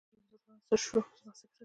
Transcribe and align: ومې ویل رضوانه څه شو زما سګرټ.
ومې 0.03 0.13
ویل 0.15 0.29
رضوانه 0.31 0.63
څه 0.67 0.75
شو 0.83 0.97
زما 1.19 1.31
سګرټ. 1.39 1.55